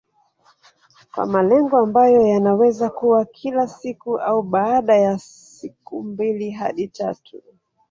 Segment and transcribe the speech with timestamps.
[1.11, 7.41] Kwa malengo ambayo yanaweza kuwa kila siku au baada ya siku mbili hadi tatu